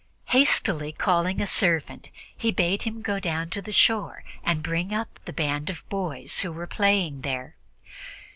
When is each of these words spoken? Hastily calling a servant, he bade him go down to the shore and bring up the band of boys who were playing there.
Hastily 0.29 0.93
calling 0.93 1.39
a 1.39 1.45
servant, 1.45 2.09
he 2.35 2.51
bade 2.51 2.81
him 2.81 3.03
go 3.03 3.19
down 3.19 3.51
to 3.51 3.61
the 3.61 3.71
shore 3.71 4.23
and 4.43 4.63
bring 4.63 4.91
up 4.91 5.19
the 5.25 5.31
band 5.31 5.69
of 5.69 5.87
boys 5.89 6.39
who 6.39 6.51
were 6.51 6.65
playing 6.65 7.21
there. 7.21 7.55